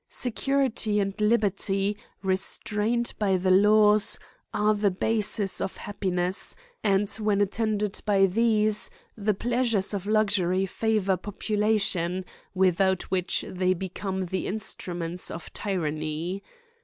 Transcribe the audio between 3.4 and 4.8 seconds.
laws, are